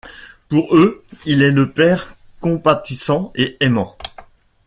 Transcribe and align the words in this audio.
Pour 0.49 0.75
eux 0.75 1.03
il 1.27 1.43
est 1.43 1.51
le 1.51 1.71
‘père’ 1.71 2.15
compatissant 2.39 3.31
et 3.35 3.55
aimant. 3.59 3.95